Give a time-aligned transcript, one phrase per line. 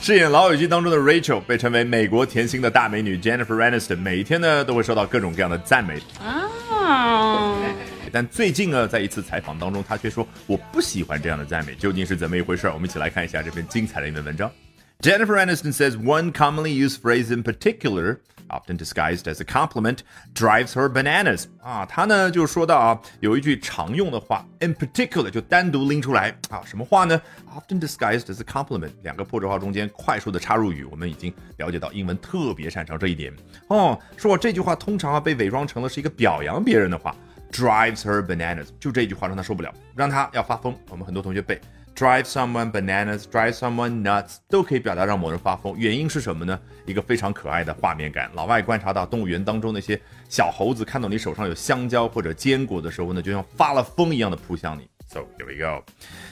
[0.00, 6.00] 饰演《老友记》当中的 Rachel 被称为美国甜心的大美女 Jennifer Aniston，每一天呢都会收到各种各样的赞美。
[6.18, 7.54] 啊，
[8.10, 12.66] 但最近呢，在一次采访当中，她却说我不喜欢这样的赞美，究竟是怎么一回事？
[12.68, 14.50] 我们一起来看一下这篇精彩的一篇文章。
[15.00, 20.02] Jennifer Aniston says one commonly used phrase in particular often disguised as a compliment,
[20.34, 27.18] drives her bananas 啊，他呢就说到啊，有一句常用的话，in particular 就单独拎出来啊，什么话呢
[27.48, 33.32] ？often disguised as a compliment，两个破折号中间快速的插入语，我们已经了解到英文特别擅长这一点
[33.68, 33.98] 哦。
[34.18, 37.16] 说这句话通常啊被伪装成了是一个表扬别人的话
[37.52, 40.76] ，drives her bananas，就这句话让他受不了，让他要发疯。
[40.90, 41.58] 我们很多同学背。
[41.99, 45.77] Drive someone bananas, drive someone nuts，都可以表达让某人发疯。
[45.77, 46.59] 原因是什么呢？
[46.85, 48.29] 一个非常可爱的画面感。
[48.33, 49.97] 老外观察到动物园当中那些
[50.27, 54.89] 小猴子看到你手上有香蕉或者坚果的时候呢，就像发了疯一样的扑向你。
[55.07, 55.85] So here we go.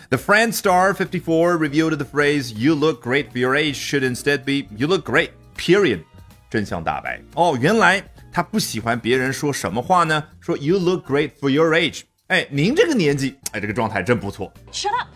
[0.09, 4.39] The Friend Star 54 revealed the phrase "You look great for your age" should instead
[4.39, 6.02] be "You look great." Period.
[6.49, 7.21] 真相大白。
[7.35, 10.22] 哦，原来他不喜欢别人说什么话呢？
[10.41, 14.52] 说 "You look great for your age." 哎，您这个年纪，哎，这个状态真不错。
[14.72, 15.08] Shut up.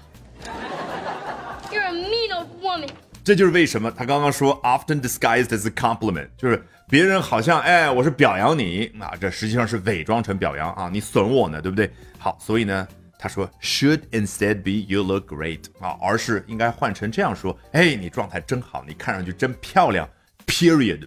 [3.24, 11.90] 这就是为什么他刚刚说 often disguised as a compliment，就是别人好像哎我是表扬你啊，这实际上是伪装成表扬啊，你损我呢，对不对？
[12.18, 12.86] 好，所以呢，
[13.18, 20.08] 他说 should instead be you look great 啊，而是应该换成这样说，哎，你状态真好，你看上去真漂亮。
[20.44, 21.06] Period，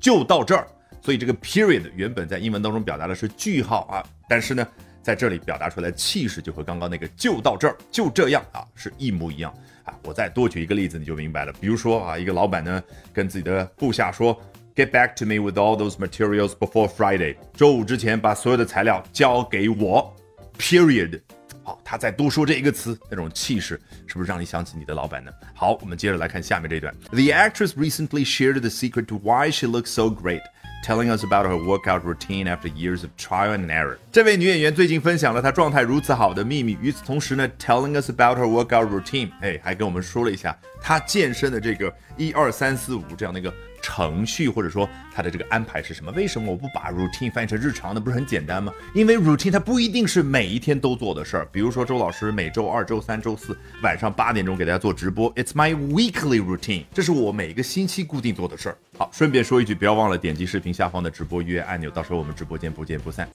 [0.00, 0.66] 就到这儿。
[1.00, 4.66] 所以这个 period 原本在英文当中表达的是句号啊，但是呢，
[5.02, 9.52] 在这里表达出来气势就和刚刚那个就到这儿就这样啊是一模一样。
[9.84, 11.52] 啊，我再多举一个例子，你就明白了。
[11.60, 12.80] 比如说啊，一个老板呢
[13.12, 14.40] 跟自己的部下说
[14.76, 20.14] ，Get back to me with all those materials before Friday，周五之前把所有的材料交给我。
[20.56, 21.20] Period。
[21.64, 25.30] 好，他再多说这一个词，那种气势是不是让你想起你的老板呢？
[25.54, 26.94] 好，我们接着来看下面这一段。
[27.10, 30.42] The actress recently shared the secret to why she looks so great.
[30.82, 33.96] telling us about her workout routine after years of trial and error。
[34.10, 36.76] 这位女演员最近分享了她状态如此好的秘密。
[36.82, 46.10] 与此同时呢，telling us about her workout routine，哎，还跟我们说了一下她健身的这个一二三四五这样的一个程序或者说它的这个安排是什么？
[46.12, 48.00] 为什么我不把 routine 翻译成日常呢？
[48.00, 48.72] 不是很简单吗？
[48.94, 51.48] 因为 routine 它不一定是每一天都做的事儿。
[51.52, 58.78] 比如说周老师每周二、周三、周四晚上八点钟给大家做直播，It's my weekly routine，这是我每一个星期固定做的事儿。
[58.96, 63.28] 好，顺便说一句，不要忘了点击视频下方的直播预约按钮，到时候我们直播间不见不散。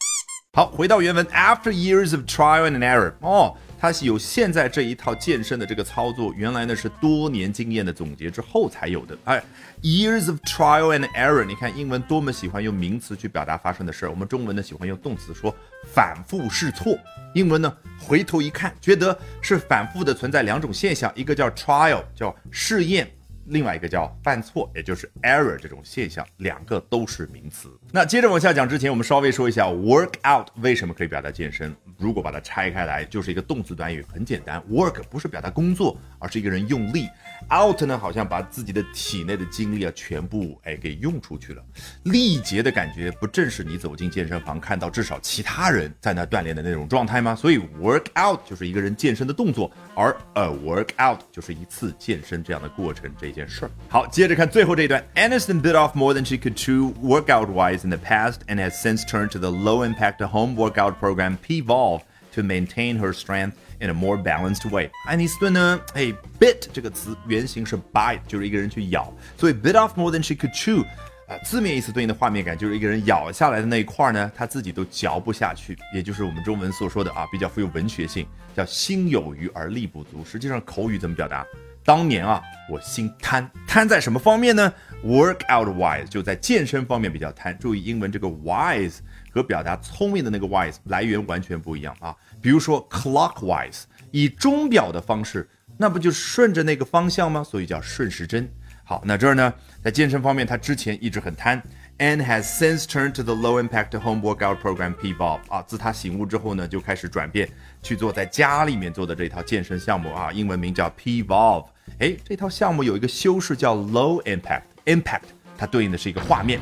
[0.58, 3.56] 好，回到原文，After years of trial and error，哦。
[3.80, 9.16] 它是有现在这一套健身的这个操作，原来呢是多年经验的总结之后才有的。
[9.26, 9.44] 哎
[9.84, 15.56] ，years of trial and error，你看英文多么喜欢用名词去表达发生的事儿，我们中文呢喜欢用动词说
[15.94, 16.98] 反复试错。
[17.36, 23.08] 英文呢回头一看，觉得是反复的存在两种现象，一个叫 trial，叫试验。
[23.48, 27.70] 另外一个叫犯错，也就是 error 这种现象，两个都是名词。
[27.92, 31.76] 那接着往下讲之前，我们稍微说一下 work out 为什么可以表达健身。
[31.98, 34.62] 如果把它拆开来，就是一个动词短语，很简单。
[34.70, 37.08] work 不是表达工作，而是一个人用力。
[37.52, 41.64] out 呢，好像把自己的体内的精力啊全部哎给用出去了。
[42.04, 47.34] 力竭的感觉，不正是你走进健身房看到至少其他人在那锻炼的那种状态吗？
[47.34, 53.71] 所以 work out 就是一个人健身的动作，而 a work out 就是一次健身这样的过程这件事儿。
[53.89, 55.05] 好，接着看最后这一段。
[55.15, 59.05] Aniston bit off more than she could chew workout wise in the past and has since
[59.05, 62.03] turned to the low impact home workout program P-Volve
[62.35, 64.91] to maintain her strength in a more balanced way。
[65.07, 70.85] 爱尼斯顿呢，哎，bit 这个词原型是 bite，就是一个人去咬，所以 bit off more than she could chew。
[71.29, 78.27] 啊，字面意思对应的画面感就是一个人咬下来的那一块呢，他自己都嚼不下去，也就是我们中文所说的啊，比较富有文学性，
[78.57, 80.25] 叫心有余而力不足。
[80.25, 81.47] 实际上口语怎么表达？
[81.88, 84.74] 当年啊，我心贪，贪在什么方面呢
[85.06, 87.58] ？Workout wise，就在健身方面比较贪。
[87.58, 88.98] 注意英文这个 wise
[89.32, 92.14] 和表达聪明的那个 wise 来源完全不一样啊。
[92.42, 97.42] 比如说 clockwise，以钟表的方式，那不就顺着那个方向吗？
[97.42, 98.52] 所以叫顺时针。
[98.84, 101.64] 好，那这儿呢，在健身方面，他之前一直很贪。
[102.00, 107.48] And has since turned to the low-impact home workout program P-Volve 啊，自他醒悟之后呢，就开始转变
[107.82, 111.68] 去做在家里面做的这套健身项目啊，英文名叫 P-Volve。
[112.00, 115.22] 哎，这套项目有一个修饰叫 low impact，impact
[115.58, 116.60] 它对应的是一个画面，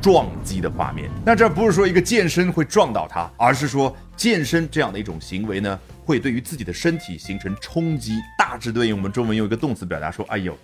[0.00, 1.10] 撞击的画面。
[1.24, 8.18] 那这不是说一个健身会撞到它，而是说健身这样的一种行为呢，会对于自己的身体形成冲击。
[8.38, 10.56] 大致对应我们中文用一个动词表达说，哎呦。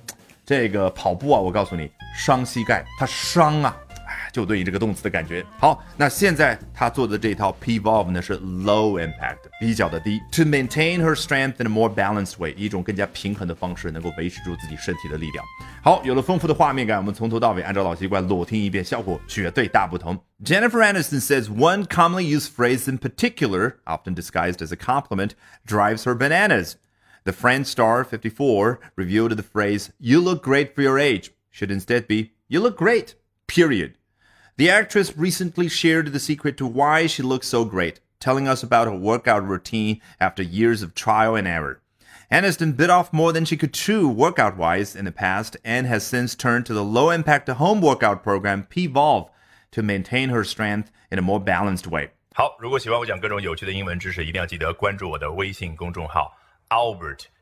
[0.43, 3.77] 这个跑步啊，我告诉你，伤膝盖，它伤啊，
[4.09, 5.45] 哎，就对应这个动词的感觉。
[5.61, 15.46] 好，那现在他做的这套 P-Volve 呢是 low impact，比较的低，to maintain her strength in a more balanced way，一种更加平衡的方式，能够维持住自己身体的力量。
[15.82, 20.18] 好，有了丰富的画面感，我们从头到尾按照老习惯裸听一遍，效果绝对大不同。
[20.44, 25.32] Jennifer Aniston says one commonly used phrase in particular, often disguised as a compliment,
[25.66, 26.74] drives her bananas.
[27.24, 32.08] The Friends star 54 revealed the phrase "You look great for your age" should instead
[32.08, 33.16] be "You look great."
[33.48, 33.94] Period.
[34.58, 38.88] The actress recently shared the secret to why she looks so great telling us about
[38.88, 41.82] her workout routine after years of trial and error.
[42.32, 46.04] Aniston bit off more than she could chew workout wise in the past and has
[46.04, 49.30] since turned to the low impact home workout program PVolve
[49.72, 52.10] to maintain her strength in a more balanced way.
[52.34, 56.36] 好，如果喜欢我讲各种有趣的英文知识，一定要记得关注我的微信公众号
[56.70, 57.26] Albert